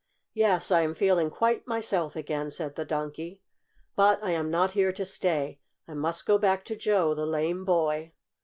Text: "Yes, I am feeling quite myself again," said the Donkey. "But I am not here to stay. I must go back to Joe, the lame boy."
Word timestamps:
"Yes, 0.33 0.71
I 0.71 0.81
am 0.81 0.95
feeling 0.95 1.29
quite 1.29 1.67
myself 1.67 2.15
again," 2.15 2.49
said 2.49 2.73
the 2.75 2.83
Donkey. 2.83 3.39
"But 3.95 4.17
I 4.23 4.31
am 4.31 4.49
not 4.49 4.71
here 4.71 4.91
to 4.91 5.05
stay. 5.05 5.59
I 5.87 5.93
must 5.93 6.25
go 6.25 6.39
back 6.39 6.65
to 6.65 6.75
Joe, 6.75 7.13
the 7.13 7.27
lame 7.27 7.63
boy." 7.63 8.13